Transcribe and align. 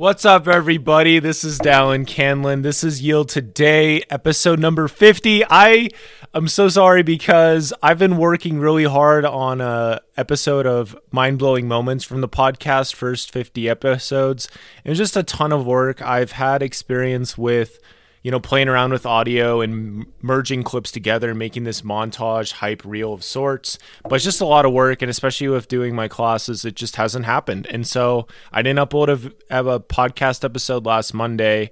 What's 0.00 0.24
up, 0.24 0.46
everybody? 0.46 1.18
This 1.18 1.42
is 1.42 1.58
Dallin 1.58 2.06
Canlin. 2.06 2.62
This 2.62 2.84
is 2.84 3.02
Yield 3.02 3.28
Today, 3.28 4.04
episode 4.08 4.60
number 4.60 4.86
50. 4.86 5.42
I 5.50 5.88
am 6.32 6.46
so 6.46 6.68
sorry 6.68 7.02
because 7.02 7.72
I've 7.82 7.98
been 7.98 8.16
working 8.16 8.60
really 8.60 8.84
hard 8.84 9.24
on 9.24 9.60
a 9.60 10.00
episode 10.16 10.66
of 10.66 10.96
Mind 11.10 11.40
Blowing 11.40 11.66
Moments 11.66 12.04
from 12.04 12.20
the 12.20 12.28
podcast, 12.28 12.94
first 12.94 13.32
50 13.32 13.68
episodes. 13.68 14.48
It 14.84 14.90
was 14.90 14.98
just 14.98 15.16
a 15.16 15.24
ton 15.24 15.50
of 15.50 15.66
work. 15.66 16.00
I've 16.00 16.30
had 16.30 16.62
experience 16.62 17.36
with 17.36 17.80
you 18.22 18.30
know, 18.30 18.40
playing 18.40 18.68
around 18.68 18.92
with 18.92 19.06
audio 19.06 19.60
and 19.60 20.06
merging 20.22 20.62
clips 20.62 20.90
together 20.90 21.30
and 21.30 21.38
making 21.38 21.64
this 21.64 21.82
montage 21.82 22.52
hype 22.52 22.84
reel 22.84 23.12
of 23.12 23.22
sorts. 23.22 23.78
But 24.02 24.14
it's 24.16 24.24
just 24.24 24.40
a 24.40 24.46
lot 24.46 24.64
of 24.64 24.72
work, 24.72 25.02
and 25.02 25.10
especially 25.10 25.48
with 25.48 25.68
doing 25.68 25.94
my 25.94 26.08
classes, 26.08 26.64
it 26.64 26.74
just 26.74 26.96
hasn't 26.96 27.24
happened. 27.24 27.66
And 27.70 27.86
so 27.86 28.26
I 28.52 28.62
didn't 28.62 28.86
upload 28.86 29.34
a, 29.50 29.58
a 29.74 29.80
podcast 29.80 30.44
episode 30.44 30.86
last 30.86 31.14
Monday, 31.14 31.70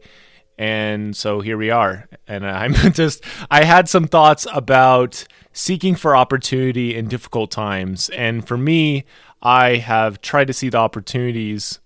and 0.59 1.17
so 1.17 1.41
here 1.41 1.59
we 1.59 1.71
are. 1.71 2.09
And 2.27 2.47
I'm 2.47 2.75
just 2.93 3.25
I 3.51 3.65
had 3.65 3.89
some 3.89 4.07
thoughts 4.07 4.47
about 4.53 5.25
seeking 5.53 5.95
for 5.95 6.15
opportunity 6.15 6.95
in 6.95 7.09
difficult 7.09 7.51
times, 7.51 8.09
and 8.11 8.47
for 8.47 8.57
me, 8.57 9.05
I 9.43 9.77
have 9.77 10.21
tried 10.21 10.47
to 10.47 10.53
see 10.53 10.69
the 10.69 10.79
opportunities 10.79 11.81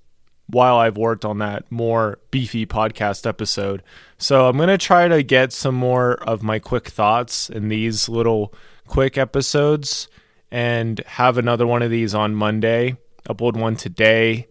while 0.50 0.76
I've 0.76 0.96
worked 0.96 1.24
on 1.24 1.38
that 1.38 1.70
more 1.70 2.18
beefy 2.30 2.66
podcast 2.66 3.26
episode. 3.26 3.82
So 4.18 4.48
I'm 4.48 4.56
going 4.56 4.68
to 4.68 4.78
try 4.78 5.08
to 5.08 5.22
get 5.22 5.52
some 5.52 5.74
more 5.74 6.14
of 6.22 6.42
my 6.42 6.58
quick 6.58 6.88
thoughts 6.88 7.50
in 7.50 7.68
these 7.68 8.08
little 8.08 8.54
quick 8.86 9.16
episodes 9.16 10.08
and 10.50 10.98
have 11.06 11.38
another 11.38 11.66
one 11.66 11.82
of 11.82 11.90
these 11.90 12.14
on 12.14 12.34
Monday, 12.34 12.96
upload 13.28 13.56
one 13.56 13.76
today, 13.76 14.48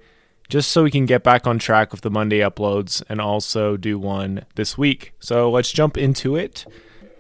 just 0.47 0.71
so 0.71 0.83
we 0.83 0.91
can 0.91 1.05
get 1.05 1.23
back 1.23 1.45
on 1.45 1.59
track 1.59 1.91
with 1.91 2.01
the 2.01 2.09
Monday 2.09 2.39
uploads 2.39 3.03
and 3.09 3.21
also 3.21 3.77
do 3.77 3.99
one 3.99 4.45
this 4.55 4.77
week. 4.77 5.13
So 5.19 5.51
let's 5.51 5.71
jump 5.71 5.97
into 5.97 6.35
it. 6.35 6.65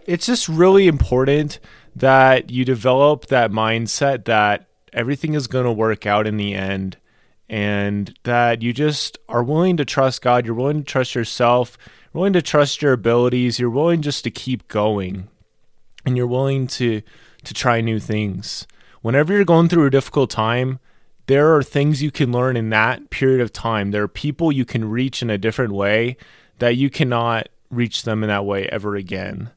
It's 0.05 0.25
just 0.25 0.49
really 0.49 0.87
important 0.87 1.59
that 1.95 2.49
you 2.49 2.65
develop 2.65 3.27
that 3.27 3.51
mindset 3.51 4.25
that 4.25 4.67
everything 4.93 5.33
is 5.33 5.47
going 5.47 5.65
to 5.65 5.71
work 5.71 6.05
out 6.05 6.25
in 6.25 6.37
the 6.37 6.55
end 6.55 6.97
and 7.49 8.13
that 8.23 8.61
you 8.61 8.73
just 8.73 9.17
are 9.27 9.43
willing 9.43 9.77
to 9.77 9.85
trust 9.85 10.21
God, 10.21 10.45
you're 10.45 10.55
willing 10.55 10.79
to 10.79 10.91
trust 10.91 11.15
yourself, 11.15 11.77
you're 12.13 12.19
willing 12.19 12.33
to 12.33 12.41
trust 12.41 12.81
your 12.81 12.93
abilities, 12.93 13.59
you're 13.59 13.69
willing 13.69 14.01
just 14.01 14.23
to 14.23 14.31
keep 14.31 14.67
going, 14.67 15.27
and 16.05 16.15
you're 16.15 16.27
willing 16.27 16.67
to 16.67 17.01
to 17.43 17.53
try 17.53 17.81
new 17.81 17.99
things. 17.99 18.67
Whenever 19.01 19.33
you're 19.33 19.45
going 19.45 19.69
through 19.69 19.85
a 19.85 19.91
difficult 19.91 20.29
time, 20.29 20.79
there 21.27 21.55
are 21.55 21.63
things 21.63 22.03
you 22.03 22.11
can 22.11 22.31
learn 22.31 22.57
in 22.57 22.69
that 22.69 23.09
period 23.09 23.39
of 23.39 23.53
time. 23.53 23.91
There 23.91 24.03
are 24.03 24.09
people 24.09 24.51
you 24.51 24.65
can 24.65 24.89
reach 24.89 25.21
in 25.21 25.29
a 25.29 25.37
different 25.37 25.73
way 25.73 26.17
that 26.57 26.75
you 26.75 26.89
cannot 26.89 27.49
reach 27.69 28.03
them 28.03 28.23
in 28.23 28.29
that 28.29 28.45
way 28.45 28.67
ever 28.67 28.95
again. 28.95 29.51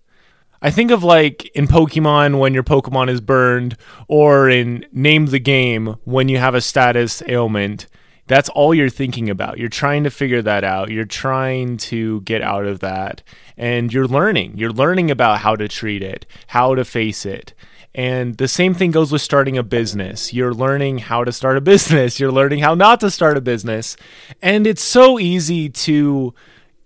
I 0.62 0.70
think 0.70 0.92
of 0.92 1.02
like 1.02 1.44
in 1.56 1.66
Pokemon 1.66 2.38
when 2.38 2.54
your 2.54 2.62
Pokemon 2.62 3.10
is 3.10 3.20
burned, 3.20 3.76
or 4.06 4.48
in 4.48 4.86
Name 4.92 5.26
the 5.26 5.40
Game 5.40 5.96
when 6.04 6.28
you 6.28 6.38
have 6.38 6.54
a 6.54 6.60
status 6.60 7.22
ailment. 7.26 7.88
That's 8.28 8.48
all 8.50 8.72
you're 8.72 8.88
thinking 8.88 9.28
about. 9.28 9.58
You're 9.58 9.68
trying 9.68 10.04
to 10.04 10.10
figure 10.10 10.40
that 10.42 10.62
out. 10.62 10.90
You're 10.90 11.04
trying 11.04 11.76
to 11.78 12.20
get 12.20 12.40
out 12.40 12.64
of 12.64 12.78
that. 12.78 13.22
And 13.56 13.92
you're 13.92 14.06
learning. 14.06 14.56
You're 14.56 14.72
learning 14.72 15.10
about 15.10 15.40
how 15.40 15.56
to 15.56 15.66
treat 15.66 16.02
it, 16.02 16.24
how 16.46 16.76
to 16.76 16.84
face 16.84 17.26
it. 17.26 17.52
And 17.94 18.36
the 18.38 18.48
same 18.48 18.72
thing 18.72 18.92
goes 18.92 19.10
with 19.12 19.20
starting 19.20 19.58
a 19.58 19.62
business. 19.64 20.32
You're 20.32 20.54
learning 20.54 20.98
how 20.98 21.24
to 21.24 21.32
start 21.32 21.56
a 21.56 21.60
business, 21.72 22.20
you're 22.20 22.32
learning 22.32 22.60
how 22.60 22.74
not 22.74 23.00
to 23.00 23.10
start 23.10 23.36
a 23.36 23.40
business. 23.40 23.96
And 24.40 24.66
it's 24.66 24.82
so 24.82 25.18
easy 25.18 25.68
to 25.68 26.32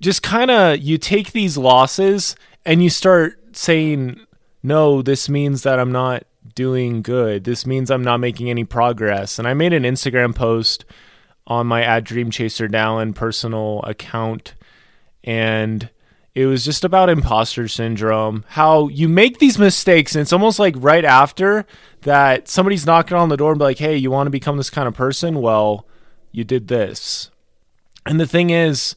just 0.01 0.23
kind 0.23 0.51
of 0.51 0.79
you 0.79 0.97
take 0.97 1.33
these 1.33 1.57
losses 1.59 2.35
and 2.65 2.83
you 2.83 2.91
start 2.91 3.39
saying, 3.57 4.21
no, 4.63 5.03
this 5.03 5.29
means 5.29 5.63
that 5.63 5.79
I'm 5.79 5.93
not 5.93 6.25
doing 6.55 7.03
good. 7.03 7.45
This 7.45 7.67
means 7.67 7.91
I'm 7.91 8.03
not 8.03 8.19
making 8.19 8.51
any 8.51 8.65
progress. 8.65 9.39
And 9.39 9.47
I 9.47 9.55
made 9.55 9.73
an 9.73 9.85
Instagram 9.85 10.35
post 10.35 10.85
on 11.47 11.67
my 11.67 11.83
at 11.83 12.05
Dream 12.05 12.31
Chaser 12.31 12.69
Dallin 12.69 13.15
personal 13.15 13.81
account, 13.83 14.55
and 15.23 15.89
it 16.35 16.47
was 16.47 16.65
just 16.65 16.85
about 16.85 17.09
imposter 17.09 17.69
syndrome. 17.69 18.45
How 18.49 18.89
you 18.89 19.09
make 19.09 19.39
these 19.39 19.59
mistakes, 19.59 20.15
and 20.15 20.23
it's 20.23 20.33
almost 20.33 20.59
like 20.59 20.75
right 20.79 21.05
after 21.05 21.65
that 22.03 22.49
somebody's 22.49 22.87
knocking 22.87 23.17
on 23.17 23.29
the 23.29 23.37
door 23.37 23.53
and 23.53 23.59
be 23.59 23.65
like, 23.65 23.79
"Hey, 23.79 23.97
you 23.97 24.11
want 24.11 24.27
to 24.27 24.33
become 24.33 24.57
this 24.57 24.71
kind 24.71 24.89
of 24.89 24.95
person?" 24.95 25.41
Well, 25.41 25.87
you 26.33 26.45
did 26.45 26.69
this. 26.69 27.31
And 28.05 28.21
the 28.21 28.27
thing 28.27 28.51
is, 28.51 28.97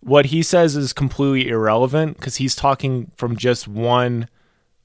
what 0.00 0.26
he 0.26 0.42
says 0.42 0.76
is 0.76 0.92
completely 0.92 1.48
irrelevant 1.48 2.16
because 2.16 2.36
he's 2.36 2.56
talking 2.56 3.10
from 3.16 3.36
just 3.36 3.68
one 3.68 4.28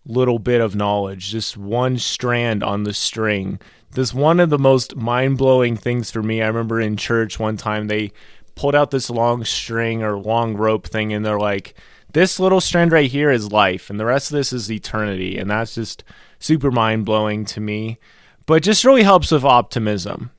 little 0.06 0.40
bit 0.40 0.62
of 0.62 0.76
knowledge, 0.76 1.32
just 1.32 1.58
one 1.58 1.98
strand 1.98 2.64
on 2.64 2.84
the 2.84 2.94
string. 2.94 3.60
This 3.92 4.14
one 4.14 4.40
of 4.40 4.50
the 4.50 4.60
most 4.60 4.96
mind 4.96 5.38
blowing 5.38 5.78
things 5.78 6.12
for 6.12 6.22
me. 6.22 6.42
I 6.42 6.48
remember 6.48 6.80
in 6.80 6.98
church 6.98 7.40
one 7.40 7.58
time 7.58 7.88
they 7.88 8.12
pulled 8.56 8.76
out 8.76 8.92
this 8.92 9.10
long 9.10 9.44
string 9.46 10.04
or 10.04 10.18
long 10.18 10.56
rope 10.56 10.88
thing, 10.88 11.14
and 11.14 11.26
they're 11.26 11.40
like, 11.40 11.76
"This 12.14 12.40
little 12.40 12.62
strand 12.62 12.92
right 12.92 13.10
here 13.10 13.32
is 13.32 13.52
life, 13.52 13.90
and 13.90 14.00
the 14.00 14.06
rest 14.06 14.32
of 14.32 14.36
this 14.36 14.54
is 14.54 14.72
eternity," 14.72 15.38
and 15.38 15.50
that's 15.50 15.76
just 15.76 16.04
super 16.40 16.72
mind 16.72 17.06
blowing 17.06 17.46
to 17.46 17.60
me. 17.60 17.98
But 18.46 18.64
just 18.64 18.86
really 18.86 19.04
helps 19.04 19.32
with 19.32 19.44
optimism. 19.44 20.32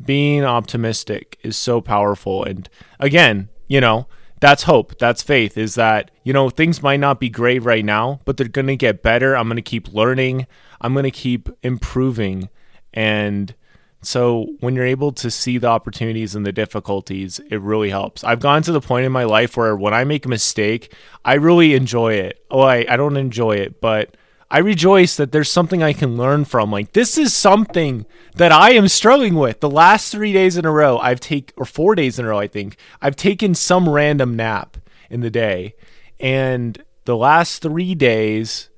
Being 0.00 0.44
optimistic 0.44 1.38
is 1.42 1.56
so 1.56 1.80
powerful, 1.80 2.44
and 2.44 2.68
again, 2.98 3.48
you 3.70 3.80
know, 3.80 4.08
that's 4.40 4.64
hope. 4.64 4.98
That's 4.98 5.22
faith. 5.22 5.56
Is 5.56 5.76
that, 5.76 6.10
you 6.24 6.32
know, 6.32 6.50
things 6.50 6.82
might 6.82 6.98
not 6.98 7.20
be 7.20 7.30
great 7.30 7.62
right 7.62 7.84
now, 7.84 8.20
but 8.24 8.36
they're 8.36 8.48
going 8.48 8.66
to 8.66 8.76
get 8.76 9.00
better. 9.00 9.36
I'm 9.36 9.46
going 9.46 9.56
to 9.56 9.62
keep 9.62 9.94
learning. 9.94 10.48
I'm 10.80 10.92
going 10.92 11.04
to 11.04 11.10
keep 11.12 11.48
improving. 11.62 12.48
And 12.92 13.54
so 14.02 14.48
when 14.58 14.74
you're 14.74 14.84
able 14.86 15.12
to 15.12 15.30
see 15.30 15.56
the 15.56 15.68
opportunities 15.68 16.34
and 16.34 16.44
the 16.44 16.52
difficulties, 16.52 17.38
it 17.48 17.60
really 17.60 17.90
helps. 17.90 18.24
I've 18.24 18.40
gone 18.40 18.62
to 18.62 18.72
the 18.72 18.80
point 18.80 19.06
in 19.06 19.12
my 19.12 19.24
life 19.24 19.56
where 19.56 19.76
when 19.76 19.94
I 19.94 20.02
make 20.02 20.26
a 20.26 20.28
mistake, 20.28 20.92
I 21.24 21.34
really 21.34 21.74
enjoy 21.74 22.14
it. 22.14 22.44
Oh, 22.50 22.62
I, 22.62 22.84
I 22.88 22.96
don't 22.96 23.16
enjoy 23.16 23.52
it, 23.52 23.80
but 23.80 24.16
I 24.50 24.58
rejoice 24.58 25.16
that 25.16 25.30
there's 25.30 25.50
something 25.50 25.82
I 25.82 25.92
can 25.92 26.16
learn 26.16 26.44
from. 26.44 26.72
Like 26.72 26.92
this 26.92 27.16
is 27.16 27.32
something 27.32 28.04
that 28.34 28.50
I 28.50 28.72
am 28.72 28.88
struggling 28.88 29.36
with. 29.36 29.60
The 29.60 29.70
last 29.70 30.10
three 30.10 30.32
days 30.32 30.56
in 30.56 30.64
a 30.64 30.72
row, 30.72 30.98
I've 30.98 31.20
taken 31.20 31.54
or 31.56 31.64
four 31.64 31.94
days 31.94 32.18
in 32.18 32.24
a 32.24 32.28
row, 32.28 32.38
I 32.38 32.48
think 32.48 32.76
I've 33.00 33.16
taken 33.16 33.54
some 33.54 33.88
random 33.88 34.34
nap 34.34 34.76
in 35.08 35.20
the 35.20 35.30
day, 35.30 35.74
and 36.18 36.82
the 37.04 37.16
last 37.16 37.62
three 37.62 37.94
days, 37.94 38.70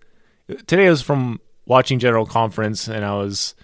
today 0.66 0.88
was 0.88 1.02
from 1.02 1.40
watching 1.66 1.98
General 1.98 2.26
Conference, 2.26 2.86
and 2.88 3.04
I 3.04 3.16
was 3.16 3.54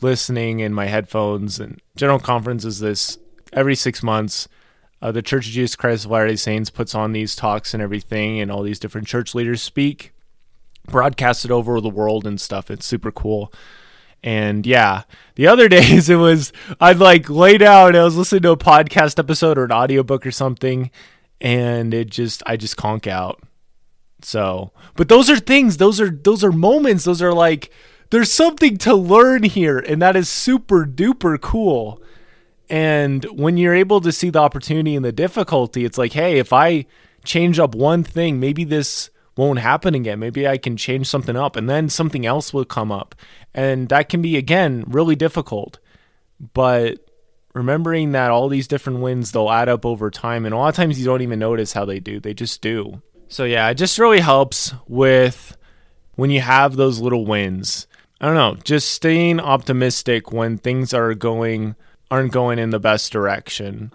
listening 0.00 0.60
in 0.60 0.72
my 0.72 0.86
headphones. 0.86 1.60
And 1.60 1.80
General 1.96 2.18
Conference 2.18 2.64
is 2.64 2.80
this 2.80 3.18
every 3.52 3.76
six 3.76 4.02
months. 4.02 4.48
Uh, 5.02 5.12
the 5.12 5.22
Church 5.22 5.46
of 5.46 5.52
Jesus 5.52 5.76
Christ 5.76 6.06
of 6.06 6.10
Latter-day 6.10 6.36
Saints 6.36 6.70
puts 6.70 6.94
on 6.94 7.12
these 7.12 7.36
talks 7.36 7.74
and 7.74 7.82
everything, 7.82 8.40
and 8.40 8.50
all 8.50 8.62
these 8.62 8.78
different 8.78 9.06
church 9.06 9.34
leaders 9.34 9.62
speak 9.62 10.13
broadcasted 10.86 11.50
over 11.50 11.80
the 11.80 11.88
world 11.88 12.26
and 12.26 12.40
stuff. 12.40 12.70
It's 12.70 12.86
super 12.86 13.10
cool. 13.10 13.52
And 14.22 14.66
yeah, 14.66 15.02
the 15.34 15.46
other 15.46 15.68
days 15.68 16.08
it 16.08 16.16
was 16.16 16.52
I'd 16.80 16.98
like 16.98 17.28
lay 17.28 17.58
down, 17.58 17.88
and 17.88 17.98
I 17.98 18.04
was 18.04 18.16
listening 18.16 18.42
to 18.42 18.52
a 18.52 18.56
podcast 18.56 19.18
episode 19.18 19.58
or 19.58 19.64
an 19.64 19.72
audiobook 19.72 20.26
or 20.26 20.32
something, 20.32 20.90
and 21.40 21.92
it 21.92 22.10
just 22.10 22.42
I 22.46 22.56
just 22.56 22.76
conk 22.76 23.06
out. 23.06 23.42
So, 24.22 24.72
but 24.96 25.10
those 25.10 25.28
are 25.28 25.38
things, 25.38 25.76
those 25.76 26.00
are 26.00 26.10
those 26.10 26.42
are 26.42 26.52
moments, 26.52 27.04
those 27.04 27.20
are 27.20 27.34
like 27.34 27.70
there's 28.10 28.32
something 28.32 28.78
to 28.78 28.94
learn 28.94 29.42
here, 29.42 29.78
and 29.78 30.00
that 30.00 30.16
is 30.16 30.28
super 30.28 30.86
duper 30.86 31.38
cool. 31.40 32.00
And 32.70 33.24
when 33.24 33.58
you're 33.58 33.74
able 33.74 34.00
to 34.00 34.10
see 34.10 34.30
the 34.30 34.38
opportunity 34.38 34.96
and 34.96 35.04
the 35.04 35.12
difficulty, 35.12 35.84
it's 35.84 35.98
like, 35.98 36.14
hey, 36.14 36.38
if 36.38 36.52
I 36.52 36.86
change 37.22 37.58
up 37.58 37.74
one 37.74 38.02
thing, 38.02 38.40
maybe 38.40 38.64
this 38.64 39.10
won't 39.36 39.58
happen 39.58 39.94
again. 39.94 40.18
Maybe 40.18 40.46
I 40.46 40.58
can 40.58 40.76
change 40.76 41.06
something 41.06 41.36
up 41.36 41.56
and 41.56 41.68
then 41.68 41.88
something 41.88 42.24
else 42.24 42.52
will 42.52 42.64
come 42.64 42.92
up. 42.92 43.14
And 43.54 43.88
that 43.88 44.08
can 44.08 44.22
be, 44.22 44.36
again, 44.36 44.84
really 44.86 45.16
difficult. 45.16 45.78
But 46.52 46.98
remembering 47.52 48.12
that 48.12 48.30
all 48.30 48.48
these 48.48 48.68
different 48.68 49.00
wins, 49.00 49.32
they'll 49.32 49.50
add 49.50 49.68
up 49.68 49.84
over 49.84 50.10
time. 50.10 50.44
And 50.44 50.54
a 50.54 50.58
lot 50.58 50.68
of 50.68 50.74
times 50.74 50.98
you 50.98 51.04
don't 51.04 51.22
even 51.22 51.38
notice 51.38 51.72
how 51.72 51.84
they 51.84 52.00
do, 52.00 52.20
they 52.20 52.34
just 52.34 52.60
do. 52.60 53.02
So, 53.28 53.44
yeah, 53.44 53.68
it 53.70 53.74
just 53.74 53.98
really 53.98 54.20
helps 54.20 54.74
with 54.86 55.56
when 56.14 56.30
you 56.30 56.40
have 56.40 56.76
those 56.76 57.00
little 57.00 57.24
wins. 57.24 57.86
I 58.20 58.26
don't 58.26 58.36
know, 58.36 58.56
just 58.62 58.90
staying 58.90 59.40
optimistic 59.40 60.32
when 60.32 60.58
things 60.58 60.94
are 60.94 61.14
going 61.14 61.74
aren't 62.10 62.32
going 62.32 62.58
in 62.58 62.70
the 62.70 62.78
best 62.78 63.12
direction. 63.12 63.92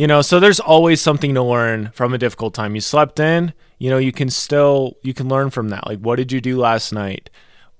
You 0.00 0.06
know, 0.06 0.22
so 0.22 0.40
there's 0.40 0.60
always 0.60 0.98
something 0.98 1.34
to 1.34 1.42
learn 1.42 1.90
from 1.92 2.14
a 2.14 2.18
difficult 2.18 2.54
time. 2.54 2.74
You 2.74 2.80
slept 2.80 3.20
in, 3.20 3.52
you 3.76 3.90
know, 3.90 3.98
you 3.98 4.12
can 4.12 4.30
still 4.30 4.96
you 5.02 5.12
can 5.12 5.28
learn 5.28 5.50
from 5.50 5.68
that. 5.68 5.86
Like 5.86 5.98
what 5.98 6.16
did 6.16 6.32
you 6.32 6.40
do 6.40 6.58
last 6.58 6.90
night? 6.90 7.28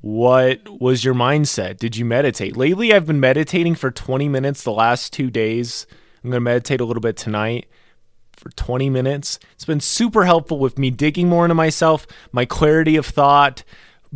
What 0.02 0.60
was 0.68 1.02
your 1.02 1.14
mindset? 1.14 1.78
Did 1.78 1.96
you 1.96 2.04
meditate? 2.04 2.58
Lately 2.58 2.92
I've 2.92 3.06
been 3.06 3.20
meditating 3.20 3.74
for 3.74 3.90
20 3.90 4.28
minutes 4.28 4.64
the 4.64 4.70
last 4.70 5.14
2 5.14 5.30
days. 5.30 5.86
I'm 6.22 6.28
going 6.28 6.36
to 6.36 6.44
meditate 6.44 6.82
a 6.82 6.84
little 6.84 7.00
bit 7.00 7.16
tonight 7.16 7.70
for 8.36 8.50
20 8.50 8.90
minutes. 8.90 9.38
It's 9.54 9.64
been 9.64 9.80
super 9.80 10.26
helpful 10.26 10.58
with 10.58 10.78
me 10.78 10.90
digging 10.90 11.26
more 11.26 11.46
into 11.46 11.54
myself, 11.54 12.06
my 12.32 12.44
clarity 12.44 12.96
of 12.96 13.06
thought, 13.06 13.64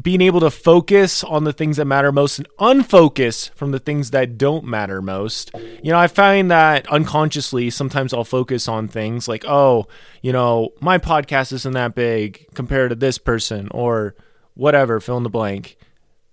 being 0.01 0.21
able 0.21 0.41
to 0.41 0.51
focus 0.51 1.23
on 1.23 1.45
the 1.45 1.53
things 1.53 1.77
that 1.77 1.85
matter 1.85 2.11
most 2.11 2.39
and 2.39 2.49
unfocus 2.59 3.51
from 3.55 3.71
the 3.71 3.79
things 3.79 4.11
that 4.11 4.37
don't 4.37 4.65
matter 4.65 5.01
most. 5.01 5.53
You 5.83 5.93
know, 5.93 5.99
I 5.99 6.09
find 6.09 6.51
that 6.51 6.89
unconsciously 6.91 7.71
sometimes 7.71 8.13
I'll 8.13 8.25
focus 8.25 8.67
on 8.67 8.89
things 8.89 9.29
like, 9.29 9.45
oh, 9.47 9.87
you 10.21 10.33
know, 10.33 10.71
my 10.81 10.99
podcast 10.99 11.53
isn't 11.53 11.75
that 11.75 11.95
big 11.95 12.47
compared 12.55 12.91
to 12.91 12.97
this 12.97 13.19
person 13.19 13.69
or 13.71 14.17
whatever, 14.55 14.99
fill 14.99 15.17
in 15.19 15.23
the 15.23 15.31
blank. 15.31 15.77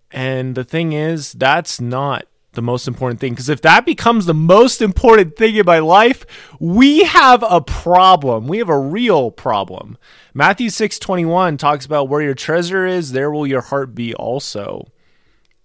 And 0.09 0.55
the 0.55 0.63
thing 0.63 0.93
is, 0.93 1.33
that's 1.33 1.79
not 1.79 2.25
the 2.53 2.61
most 2.61 2.87
important 2.87 3.19
thing. 3.19 3.33
Because 3.33 3.49
if 3.49 3.61
that 3.61 3.85
becomes 3.85 4.25
the 4.25 4.33
most 4.33 4.81
important 4.81 5.35
thing 5.35 5.55
in 5.55 5.65
my 5.65 5.79
life, 5.79 6.25
we 6.59 7.03
have 7.03 7.43
a 7.47 7.61
problem. 7.61 8.47
We 8.47 8.57
have 8.57 8.69
a 8.69 8.77
real 8.77 9.31
problem. 9.31 9.97
Matthew 10.33 10.69
6 10.69 10.99
21 10.99 11.57
talks 11.57 11.85
about 11.85 12.09
where 12.09 12.21
your 12.21 12.33
treasure 12.33 12.85
is, 12.85 13.11
there 13.11 13.31
will 13.31 13.47
your 13.47 13.61
heart 13.61 13.95
be 13.95 14.13
also. 14.15 14.87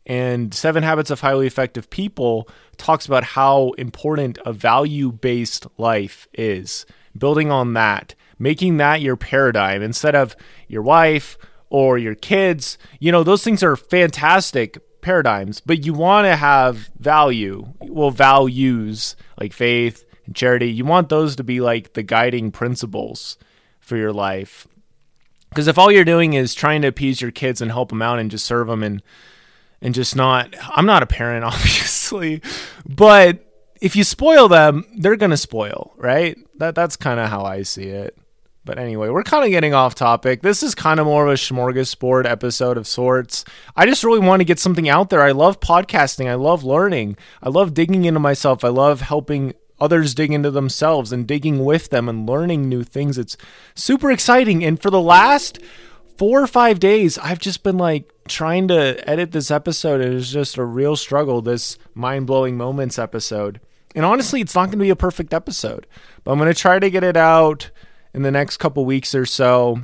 And 0.06 0.54
Seven 0.54 0.84
Habits 0.84 1.10
of 1.10 1.20
Highly 1.20 1.48
Effective 1.48 1.90
People 1.90 2.48
talks 2.76 3.06
about 3.06 3.24
how 3.24 3.72
important 3.72 4.38
a 4.46 4.52
value 4.52 5.10
based 5.10 5.66
life 5.78 6.28
is. 6.32 6.86
Building 7.16 7.50
on 7.50 7.72
that, 7.72 8.14
making 8.38 8.76
that 8.76 9.00
your 9.00 9.16
paradigm 9.16 9.82
instead 9.82 10.14
of 10.14 10.36
your 10.68 10.82
wife 10.82 11.36
or 11.70 11.98
your 11.98 12.14
kids. 12.14 12.78
You 13.00 13.10
know, 13.10 13.24
those 13.24 13.42
things 13.42 13.62
are 13.62 13.76
fantastic, 13.76 14.78
paradigms, 15.06 15.60
but 15.60 15.86
you 15.86 15.94
want 15.94 16.24
to 16.24 16.34
have 16.34 16.90
value, 16.98 17.64
well, 17.78 18.10
values 18.10 19.14
like 19.40 19.52
faith 19.52 20.04
and 20.26 20.34
charity. 20.34 20.68
You 20.68 20.84
want 20.84 21.10
those 21.10 21.36
to 21.36 21.44
be 21.44 21.60
like 21.60 21.92
the 21.92 22.02
guiding 22.02 22.50
principles 22.50 23.38
for 23.78 23.96
your 23.96 24.12
life. 24.12 24.66
Because 25.50 25.68
if 25.68 25.78
all 25.78 25.92
you're 25.92 26.04
doing 26.04 26.32
is 26.32 26.54
trying 26.54 26.82
to 26.82 26.88
appease 26.88 27.20
your 27.20 27.30
kids 27.30 27.60
and 27.60 27.70
help 27.70 27.90
them 27.90 28.02
out 28.02 28.18
and 28.18 28.32
just 28.32 28.44
serve 28.44 28.66
them 28.66 28.82
and 28.82 29.00
and 29.80 29.94
just 29.94 30.16
not, 30.16 30.56
I'm 30.70 30.86
not 30.86 31.04
a 31.04 31.06
parent, 31.06 31.44
obviously, 31.54 32.42
but 32.84 33.44
if 33.80 33.94
you 33.94 34.02
spoil 34.02 34.48
them, 34.48 34.84
they're 34.98 35.14
gonna 35.14 35.36
spoil, 35.36 35.94
right? 35.98 36.36
That 36.56 36.74
that's 36.74 36.96
kind 36.96 37.20
of 37.20 37.30
how 37.30 37.44
I 37.44 37.62
see 37.62 37.84
it. 37.90 38.18
But 38.66 38.78
anyway, 38.78 39.08
we're 39.08 39.22
kind 39.22 39.44
of 39.44 39.50
getting 39.50 39.72
off 39.72 39.94
topic. 39.94 40.42
This 40.42 40.62
is 40.64 40.74
kind 40.74 40.98
of 40.98 41.06
more 41.06 41.26
of 41.26 41.32
a 41.32 41.36
smorgasbord 41.36 42.26
episode 42.26 42.76
of 42.76 42.86
sorts. 42.86 43.44
I 43.76 43.86
just 43.86 44.02
really 44.02 44.18
want 44.18 44.40
to 44.40 44.44
get 44.44 44.58
something 44.58 44.88
out 44.88 45.08
there. 45.08 45.22
I 45.22 45.30
love 45.30 45.60
podcasting. 45.60 46.26
I 46.28 46.34
love 46.34 46.64
learning. 46.64 47.16
I 47.40 47.48
love 47.48 47.74
digging 47.74 48.04
into 48.04 48.18
myself. 48.18 48.64
I 48.64 48.68
love 48.68 49.02
helping 49.02 49.54
others 49.78 50.14
dig 50.14 50.32
into 50.32 50.50
themselves 50.50 51.12
and 51.12 51.28
digging 51.28 51.64
with 51.64 51.90
them 51.90 52.08
and 52.08 52.28
learning 52.28 52.68
new 52.68 52.82
things. 52.82 53.18
It's 53.18 53.36
super 53.76 54.10
exciting. 54.10 54.64
And 54.64 54.82
for 54.82 54.90
the 54.90 55.00
last 55.00 55.60
four 56.18 56.42
or 56.42 56.48
five 56.48 56.80
days, 56.80 57.18
I've 57.18 57.38
just 57.38 57.62
been 57.62 57.78
like 57.78 58.10
trying 58.26 58.66
to 58.68 59.08
edit 59.08 59.30
this 59.30 59.52
episode. 59.52 60.00
It 60.00 60.12
is 60.12 60.32
just 60.32 60.58
a 60.58 60.64
real 60.64 60.96
struggle, 60.96 61.40
this 61.40 61.78
mind 61.94 62.26
blowing 62.26 62.56
moments 62.56 62.98
episode. 62.98 63.60
And 63.94 64.04
honestly, 64.04 64.40
it's 64.40 64.56
not 64.56 64.66
going 64.66 64.78
to 64.78 64.84
be 64.84 64.90
a 64.90 64.96
perfect 64.96 65.32
episode, 65.32 65.86
but 66.24 66.32
I'm 66.32 66.38
going 66.38 66.52
to 66.52 66.60
try 66.60 66.80
to 66.80 66.90
get 66.90 67.04
it 67.04 67.16
out 67.16 67.70
in 68.16 68.22
the 68.22 68.30
next 68.30 68.56
couple 68.56 68.84
weeks 68.84 69.14
or 69.14 69.26
so 69.26 69.78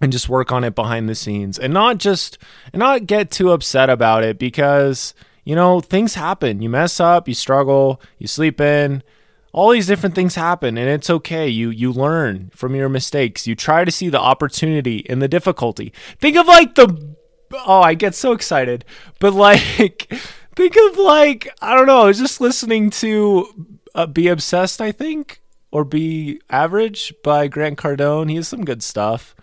and 0.00 0.12
just 0.12 0.28
work 0.28 0.52
on 0.52 0.62
it 0.62 0.76
behind 0.76 1.08
the 1.08 1.14
scenes 1.14 1.58
and 1.58 1.74
not 1.74 1.98
just 1.98 2.38
and 2.72 2.78
not 2.78 3.06
get 3.06 3.30
too 3.30 3.50
upset 3.50 3.90
about 3.90 4.22
it 4.22 4.38
because 4.38 5.12
you 5.44 5.56
know 5.56 5.80
things 5.80 6.14
happen. 6.14 6.62
You 6.62 6.70
mess 6.70 7.00
up 7.00 7.26
you 7.26 7.34
struggle 7.34 8.00
you 8.18 8.28
sleep 8.28 8.60
in 8.60 9.02
all 9.52 9.70
these 9.70 9.88
different 9.88 10.14
things 10.14 10.36
happen 10.36 10.78
and 10.78 10.88
it's 10.88 11.10
okay. 11.10 11.48
You 11.48 11.70
you 11.70 11.92
learn 11.92 12.50
from 12.54 12.76
your 12.76 12.88
mistakes. 12.88 13.46
You 13.46 13.56
try 13.56 13.84
to 13.84 13.90
see 13.90 14.08
the 14.08 14.20
opportunity 14.20 14.98
in 14.98 15.18
the 15.18 15.28
difficulty. 15.28 15.92
Think 16.20 16.36
of 16.36 16.46
like 16.46 16.76
the 16.76 17.16
oh 17.66 17.80
i 17.80 17.94
get 17.94 18.14
so 18.14 18.32
excited 18.32 18.84
but 19.20 19.32
like 19.32 19.60
think 20.54 20.76
of 20.76 20.98
like 20.98 21.48
i 21.62 21.74
don't 21.74 21.86
know 21.86 22.02
i 22.02 22.06
was 22.06 22.18
just 22.18 22.42
listening 22.42 22.90
to 22.90 23.66
uh, 23.94 24.04
be 24.06 24.28
obsessed 24.28 24.82
i 24.82 24.92
think 24.92 25.40
or 25.70 25.84
Be 25.84 26.40
Average 26.50 27.14
by 27.22 27.48
Grant 27.48 27.78
Cardone. 27.78 28.30
He 28.30 28.36
has 28.36 28.48
some 28.48 28.64
good 28.64 28.82
stuff. 28.82 29.34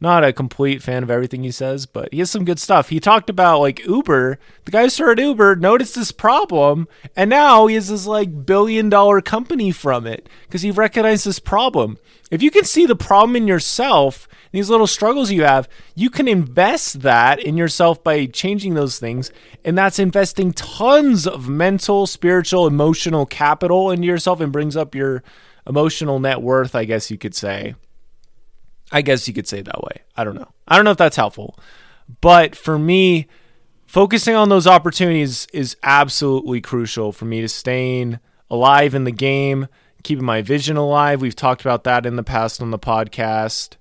Not 0.00 0.24
a 0.24 0.32
complete 0.32 0.82
fan 0.82 1.04
of 1.04 1.12
everything 1.12 1.44
he 1.44 1.52
says, 1.52 1.86
but 1.86 2.12
he 2.12 2.18
has 2.18 2.28
some 2.28 2.44
good 2.44 2.58
stuff. 2.58 2.88
He 2.88 2.98
talked 2.98 3.30
about 3.30 3.60
like 3.60 3.86
Uber. 3.86 4.36
The 4.64 4.70
guy 4.72 4.82
who 4.82 4.90
started 4.90 5.22
Uber 5.22 5.54
noticed 5.54 5.94
this 5.94 6.10
problem, 6.10 6.88
and 7.14 7.30
now 7.30 7.68
he 7.68 7.76
has 7.76 7.88
this 7.88 8.04
like 8.04 8.44
billion 8.44 8.88
dollar 8.88 9.20
company 9.20 9.70
from 9.70 10.08
it 10.08 10.28
because 10.42 10.62
he 10.62 10.72
recognized 10.72 11.24
this 11.24 11.38
problem. 11.38 11.98
If 12.32 12.42
you 12.42 12.50
can 12.50 12.64
see 12.64 12.84
the 12.84 12.96
problem 12.96 13.36
in 13.36 13.46
yourself, 13.46 14.26
these 14.50 14.68
little 14.68 14.88
struggles 14.88 15.30
you 15.30 15.44
have, 15.44 15.68
you 15.94 16.10
can 16.10 16.26
invest 16.26 17.02
that 17.02 17.38
in 17.38 17.56
yourself 17.56 18.02
by 18.02 18.26
changing 18.26 18.74
those 18.74 18.98
things. 18.98 19.30
And 19.64 19.78
that's 19.78 19.98
investing 20.00 20.52
tons 20.52 21.28
of 21.28 21.48
mental, 21.48 22.08
spiritual, 22.08 22.66
emotional 22.66 23.24
capital 23.24 23.90
into 23.90 24.06
yourself 24.08 24.40
and 24.40 24.50
brings 24.50 24.76
up 24.76 24.94
your 24.96 25.22
emotional 25.66 26.18
net 26.18 26.42
worth, 26.42 26.74
I 26.74 26.84
guess 26.84 27.10
you 27.10 27.18
could 27.18 27.34
say. 27.34 27.74
I 28.90 29.02
guess 29.02 29.26
you 29.26 29.34
could 29.34 29.48
say 29.48 29.62
that 29.62 29.82
way. 29.82 30.02
I 30.16 30.24
don't 30.24 30.34
know. 30.34 30.48
I 30.68 30.76
don't 30.76 30.84
know 30.84 30.90
if 30.90 30.98
that's 30.98 31.16
helpful. 31.16 31.58
But 32.20 32.54
for 32.54 32.78
me, 32.78 33.26
focusing 33.86 34.34
on 34.34 34.48
those 34.48 34.66
opportunities 34.66 35.46
is 35.52 35.76
absolutely 35.82 36.60
crucial 36.60 37.12
for 37.12 37.24
me 37.24 37.40
to 37.40 37.48
staying 37.48 38.18
alive 38.50 38.94
in 38.94 39.04
the 39.04 39.12
game, 39.12 39.66
keeping 40.02 40.24
my 40.24 40.42
vision 40.42 40.76
alive. 40.76 41.22
We've 41.22 41.34
talked 41.34 41.62
about 41.62 41.84
that 41.84 42.04
in 42.04 42.16
the 42.16 42.22
past 42.22 42.60
on 42.60 42.70
the 42.70 42.78
podcast. 42.78 43.76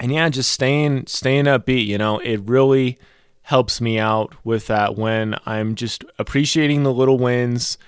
And 0.00 0.12
yeah, 0.12 0.28
just 0.28 0.50
staying 0.50 1.06
staying 1.06 1.44
upbeat, 1.44 1.86
you 1.86 1.98
know, 1.98 2.18
it 2.18 2.40
really 2.44 2.98
helps 3.42 3.80
me 3.80 3.98
out 3.98 4.34
with 4.44 4.66
that 4.66 4.96
when 4.96 5.36
I'm 5.46 5.74
just 5.74 6.04
appreciating 6.18 6.82
the 6.82 6.92
little 6.92 7.18
wins, 7.18 7.78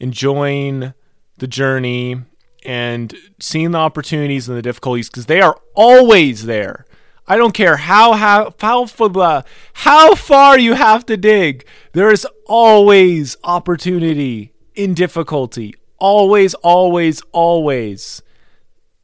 enjoying 0.00 0.92
the 1.38 1.46
journey, 1.46 2.16
and 2.64 3.14
seeing 3.38 3.70
the 3.70 3.78
opportunities 3.78 4.48
and 4.48 4.56
the 4.56 4.62
difficulties 4.62 5.08
because 5.08 5.26
they 5.26 5.40
are 5.40 5.58
always 5.74 6.46
there. 6.46 6.84
I 7.26 7.36
don't 7.36 7.54
care 7.54 7.76
how 7.76 8.14
how 8.14 8.52
how 8.60 9.44
how 9.72 10.14
far 10.14 10.58
you 10.58 10.74
have 10.74 11.06
to 11.06 11.16
dig. 11.16 11.64
There 11.92 12.10
is 12.10 12.26
always 12.46 13.36
opportunity 13.44 14.52
in 14.74 14.94
difficulty. 14.94 15.74
Always, 15.98 16.54
always, 16.54 17.22
always. 17.32 18.22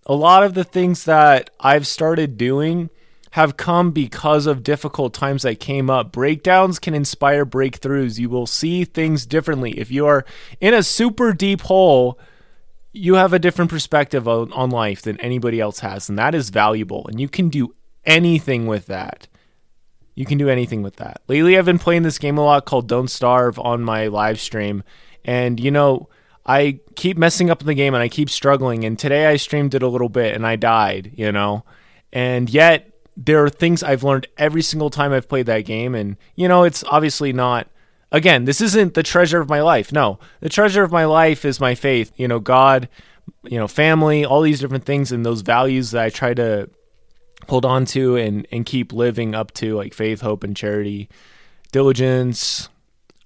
A 0.06 0.14
lot 0.14 0.42
of 0.42 0.54
the 0.54 0.64
things 0.64 1.04
that 1.04 1.50
I've 1.60 1.86
started 1.86 2.36
doing 2.36 2.90
have 3.32 3.56
come 3.56 3.90
because 3.90 4.46
of 4.46 4.62
difficult 4.62 5.12
times 5.12 5.42
that 5.42 5.60
came 5.60 5.90
up. 5.90 6.10
Breakdowns 6.10 6.78
can 6.78 6.94
inspire 6.94 7.44
breakthroughs. 7.44 8.18
You 8.18 8.30
will 8.30 8.46
see 8.46 8.84
things 8.84 9.26
differently. 9.26 9.78
If 9.78 9.90
you 9.90 10.06
are 10.06 10.24
in 10.58 10.72
a 10.72 10.82
super 10.82 11.32
deep 11.32 11.60
hole, 11.60 12.18
you 12.96 13.14
have 13.14 13.32
a 13.32 13.38
different 13.38 13.70
perspective 13.70 14.26
on, 14.26 14.52
on 14.52 14.70
life 14.70 15.02
than 15.02 15.20
anybody 15.20 15.60
else 15.60 15.80
has, 15.80 16.08
and 16.08 16.18
that 16.18 16.34
is 16.34 16.50
valuable. 16.50 17.06
And 17.08 17.20
you 17.20 17.28
can 17.28 17.48
do 17.48 17.74
anything 18.04 18.66
with 18.66 18.86
that. 18.86 19.28
You 20.14 20.24
can 20.24 20.38
do 20.38 20.48
anything 20.48 20.82
with 20.82 20.96
that. 20.96 21.20
Lately, 21.28 21.58
I've 21.58 21.66
been 21.66 21.78
playing 21.78 22.02
this 22.02 22.18
game 22.18 22.38
a 22.38 22.44
lot 22.44 22.64
called 22.64 22.88
Don't 22.88 23.08
Starve 23.08 23.58
on 23.58 23.82
my 23.82 24.06
live 24.06 24.40
stream, 24.40 24.82
and 25.24 25.60
you 25.60 25.70
know, 25.70 26.08
I 26.46 26.80
keep 26.94 27.18
messing 27.18 27.50
up 27.50 27.60
in 27.60 27.66
the 27.66 27.74
game 27.74 27.92
and 27.92 28.02
I 28.02 28.08
keep 28.08 28.30
struggling. 28.30 28.84
And 28.84 28.98
today 28.98 29.26
I 29.26 29.36
streamed 29.36 29.74
it 29.74 29.82
a 29.82 29.88
little 29.88 30.08
bit 30.08 30.34
and 30.34 30.46
I 30.46 30.54
died, 30.56 31.10
you 31.14 31.32
know, 31.32 31.64
and 32.12 32.48
yet 32.48 32.92
there 33.16 33.44
are 33.44 33.50
things 33.50 33.82
I've 33.82 34.04
learned 34.04 34.28
every 34.38 34.62
single 34.62 34.90
time 34.90 35.12
I've 35.12 35.28
played 35.28 35.46
that 35.46 35.62
game, 35.66 35.94
and 35.94 36.16
you 36.34 36.48
know, 36.48 36.64
it's 36.64 36.82
obviously 36.84 37.32
not 37.32 37.68
Again, 38.12 38.44
this 38.44 38.60
isn't 38.60 38.94
the 38.94 39.02
treasure 39.02 39.40
of 39.40 39.48
my 39.48 39.60
life. 39.60 39.92
No, 39.92 40.18
the 40.40 40.48
treasure 40.48 40.82
of 40.82 40.92
my 40.92 41.04
life 41.04 41.44
is 41.44 41.60
my 41.60 41.74
faith. 41.74 42.12
You 42.16 42.28
know, 42.28 42.38
God, 42.38 42.88
you 43.44 43.58
know, 43.58 43.66
family, 43.66 44.24
all 44.24 44.42
these 44.42 44.60
different 44.60 44.84
things 44.84 45.10
and 45.12 45.26
those 45.26 45.40
values 45.40 45.90
that 45.90 46.04
I 46.04 46.10
try 46.10 46.32
to 46.34 46.70
hold 47.48 47.64
on 47.64 47.84
to 47.86 48.16
and, 48.16 48.46
and 48.52 48.64
keep 48.64 48.92
living 48.92 49.34
up 49.34 49.52
to, 49.54 49.76
like 49.76 49.92
faith, 49.92 50.20
hope, 50.20 50.44
and 50.44 50.56
charity, 50.56 51.08
diligence, 51.72 52.68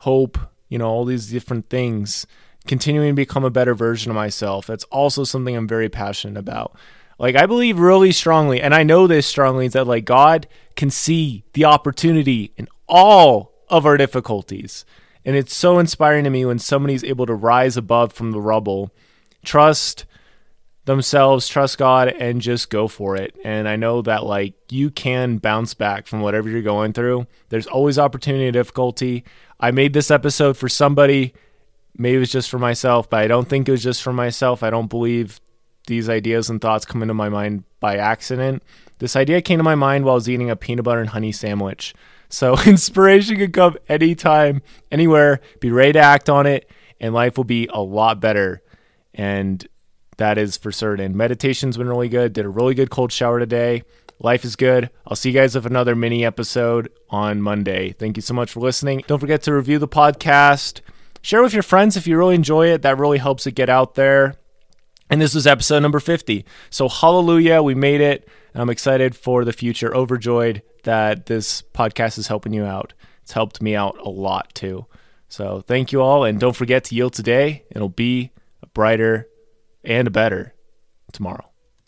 hope, 0.01 0.39
you 0.69 0.79
know, 0.79 0.89
all 0.89 1.05
these 1.05 1.31
different 1.31 1.69
things. 1.69 2.27
Continuing 2.67 3.11
to 3.11 3.15
become 3.15 3.45
a 3.45 3.51
better 3.51 3.75
version 3.75 4.11
of 4.11 4.17
myself. 4.17 4.67
That's 4.67 4.85
also 4.85 5.25
something 5.25 5.57
I'm 5.57 5.69
very 5.69 5.89
passionate 5.89 6.39
about. 6.39 6.77
Like 7.19 7.37
I 7.37 7.47
believe 7.47 7.79
really 7.79 8.13
strongly, 8.13 8.61
and 8.63 8.75
I 8.75 8.83
know 8.83 9.07
this 9.07 9.27
strongly, 9.27 9.67
is 9.67 9.75
that 9.75 9.87
like 9.87 10.05
God 10.05 10.47
can 10.75 10.91
see 10.91 11.45
the 11.53 11.67
opportunity 11.67 12.53
in 12.57 12.67
all 12.89 13.53
of 13.71 13.87
our 13.87 13.97
difficulties. 13.97 14.85
And 15.25 15.37
it's 15.37 15.55
so 15.55 15.79
inspiring 15.79 16.25
to 16.25 16.31
me 16.31 16.45
when 16.45 16.59
somebody's 16.59 17.05
able 17.05 17.27
to 17.27 17.35
rise 17.35 17.77
above 17.77 18.13
from 18.13 18.33
the 18.33 18.41
rubble, 18.41 18.91
trust 19.45 20.07
themselves, 20.87 21.47
trust 21.47 21.79
God, 21.79 22.09
and 22.09 22.41
just 22.41 22.71
go 22.71 22.89
for 22.89 23.17
it. 23.17 23.37
And 23.45 23.69
I 23.69 23.77
know 23.77 24.03
that 24.03 24.25
like 24.25 24.55
you 24.71 24.91
can 24.91 25.39
bounce 25.39 25.75
back 25.75 26.07
from 26.07 26.21
whatever 26.21 26.49
you're 26.49 26.63
going 26.63 26.93
through. 26.93 27.27
There's 27.51 27.67
always 27.67 27.99
opportunity 27.99 28.47
and 28.47 28.55
difficulty. 28.55 29.25
I 29.59 29.71
made 29.71 29.93
this 29.93 30.11
episode 30.11 30.57
for 30.57 30.69
somebody 30.69 31.35
maybe 31.97 32.17
it 32.17 32.21
was 32.21 32.33
just 32.33 32.51
for 32.51 32.59
myself, 32.59 33.11
but 33.11 33.21
I 33.21 33.27
don't 33.27 33.49
think 33.49 33.69
it 33.69 33.73
was 33.73 33.83
just 33.83 34.03
for 34.03 34.13
myself. 34.13 34.63
I 34.63 34.71
don't 34.71 34.89
believe 34.89 35.41
these 35.87 36.09
ideas 36.09 36.51
and 36.51 36.61
thoughts 36.61 36.87
come 36.87 37.03
into 37.03 37.15
my 37.15 37.29
mind 37.29 37.65
by 37.79 37.97
accident. 37.97 38.63
This 38.99 39.17
idea 39.17 39.43
came 39.43 39.59
to 39.59 39.65
my 39.65 39.75
mind 39.75 40.05
while 40.05 40.15
I 40.15 40.17
was 40.17 40.29
eating 40.29 40.51
a 40.51 40.57
peanut 40.57 40.85
butter 40.85 41.01
and 41.01 41.11
honey 41.11 41.33
sandwich. 41.33 41.95
So 42.31 42.57
inspiration 42.67 43.37
can 43.37 43.53
come 43.53 43.77
anytime, 43.89 44.63
anywhere. 44.91 45.41
Be 45.61 45.71
ready 45.71 45.93
to 45.93 45.99
act 45.99 46.31
on 46.31 46.47
it, 46.47 46.71
and 46.99 47.13
life 47.13 47.37
will 47.37 47.45
be 47.45 47.69
a 47.71 47.81
lot 47.81 48.21
better. 48.21 48.63
And 49.13 49.67
that 50.17 50.39
is 50.39 50.57
for 50.57 50.73
certain. 50.73 51.17
Meditation's 51.17 51.77
been 51.77 51.89
really 51.89 52.09
good. 52.09 52.33
Did 52.33 52.47
a 52.47 52.49
really 52.49 52.75
good 52.75 52.91
cold 52.91 53.13
shower 53.13 53.39
today. 53.39 53.83
Life 54.19 54.45
is 54.45 54.55
good. 54.55 54.91
I'll 55.07 55.17
see 55.17 55.31
you 55.31 55.39
guys 55.39 55.55
with 55.55 55.67
another 55.67 55.97
mini 55.97 56.25
episode 56.25 56.91
on 57.09 57.41
Monday. 57.41 57.93
Thank 57.93 58.17
you 58.17 58.23
so 58.23 58.35
much 58.35 58.53
for 58.53 58.61
listening. 58.61 59.03
Don't 59.07 59.19
forget 59.19 59.43
to 59.45 59.55
review 59.55 59.79
the 59.79 59.89
podcast. 59.89 60.81
Share 61.23 61.43
with 61.43 61.55
your 61.55 61.63
friends 61.63 61.97
if 61.97 62.07
you 62.07 62.17
really 62.17 62.35
enjoy 62.35 62.69
it. 62.69 62.83
That 62.83 62.99
really 62.99 63.19
helps 63.19 63.47
it 63.47 63.53
get 63.53 63.71
out 63.71 63.95
there. 63.95 64.37
And 65.09 65.21
this 65.21 65.35
was 65.35 65.47
episode 65.47 65.81
number 65.81 66.01
50. 66.01 66.45
So, 66.69 66.89
hallelujah, 66.89 67.63
we 67.63 67.75
made 67.75 68.01
it. 68.01 68.29
I'm 68.55 68.71
excited 68.71 69.17
for 69.17 69.45
the 69.45 69.53
future, 69.53 69.95
overjoyed 69.95 70.63
that 70.85 71.27
this 71.27 71.63
podcast 71.63 72.19
is 72.19 72.29
helping 72.29 72.53
you 72.53 72.65
out. 72.65 72.93
It's 73.23 73.33
helped 73.33 73.63
me 73.63 73.75
out 73.77 73.99
a 73.99 74.09
lot 74.09 74.55
too. 74.55 74.87
So, 75.29 75.63
thank 75.67 75.93
you 75.93 76.03
all. 76.03 76.25
And 76.25 76.41
don't 76.41 76.57
forget 76.57 76.85
to 76.85 76.95
yield 76.95 77.13
today. 77.13 77.65
It'll 77.71 77.89
be 77.89 78.33
a 78.63 78.67
brighter 78.67 79.29
and 79.85 80.09
a 80.09 80.11
better 80.11 80.55
tomorrow. 81.13 81.50